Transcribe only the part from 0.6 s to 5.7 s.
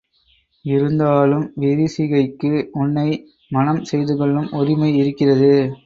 இருந்தாலும் விரிசிகைக்கு உன்னை மணம் செய்துகொள்ளும் உரிமை இருக்கிறது.